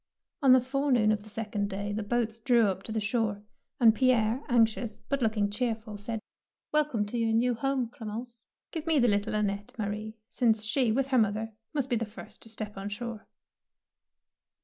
[0.41, 3.43] On the forenoon of the second day the boats drew up to the shore,
[3.79, 6.19] and Pierre, anxious, but looking cheerful, said,—
[6.73, 8.47] ''Welcome to your new home, Clem ence.
[8.71, 11.97] Q ive me the little Annette, Ma rie, since she, with her mother, must be
[11.97, 13.27] the first to step on shore."